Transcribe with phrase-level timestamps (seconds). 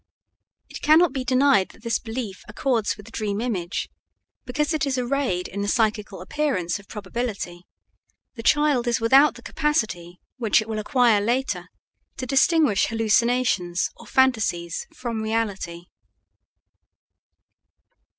[0.67, 3.87] It cannot be denied that this belief accords with the dream image,
[4.45, 7.67] because it is arrayed in the psychical appearance of probability;
[8.33, 11.69] the child is without the capacity which it will acquire later
[12.17, 15.85] to distinguish hallucinations or phantasies from reality.